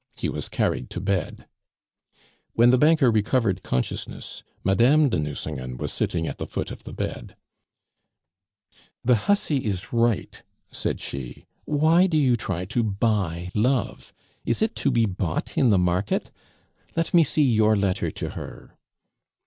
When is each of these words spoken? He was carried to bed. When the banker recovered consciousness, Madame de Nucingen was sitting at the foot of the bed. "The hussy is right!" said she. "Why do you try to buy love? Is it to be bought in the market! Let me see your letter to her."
He 0.17 0.29
was 0.29 0.49
carried 0.49 0.89
to 0.89 0.99
bed. 0.99 1.45
When 2.53 2.71
the 2.71 2.79
banker 2.79 3.11
recovered 3.11 3.61
consciousness, 3.61 4.41
Madame 4.63 5.09
de 5.09 5.19
Nucingen 5.19 5.77
was 5.77 5.93
sitting 5.93 6.27
at 6.27 6.39
the 6.39 6.47
foot 6.47 6.71
of 6.71 6.85
the 6.85 6.91
bed. 6.91 7.35
"The 9.05 9.13
hussy 9.13 9.57
is 9.57 9.93
right!" 9.93 10.41
said 10.71 10.99
she. 10.99 11.45
"Why 11.65 12.07
do 12.07 12.17
you 12.17 12.35
try 12.35 12.65
to 12.65 12.81
buy 12.81 13.51
love? 13.53 14.11
Is 14.43 14.63
it 14.63 14.75
to 14.77 14.89
be 14.89 15.05
bought 15.05 15.55
in 15.55 15.69
the 15.69 15.77
market! 15.77 16.31
Let 16.95 17.13
me 17.13 17.23
see 17.23 17.43
your 17.43 17.75
letter 17.75 18.09
to 18.09 18.31
her." 18.31 18.75